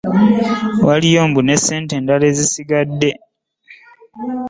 [0.87, 3.11] Waliyo mbu ne ssente endala ezisigadde.